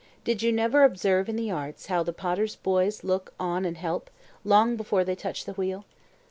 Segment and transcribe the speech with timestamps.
[0.23, 4.09] Did you never observe in the arts how the potters' boys look on and help,
[4.43, 5.85] long before they touch the wheel?